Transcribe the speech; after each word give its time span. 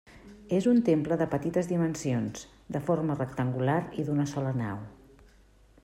És 0.59 0.67
un 0.69 0.79
temple 0.87 1.17
de 1.21 1.27
petites 1.33 1.69
dimensions, 1.73 2.47
de 2.77 2.81
forma 2.89 3.19
rectangular 3.21 3.77
i 4.01 4.07
d'una 4.09 4.27
sola 4.33 4.57
nau. 4.65 4.83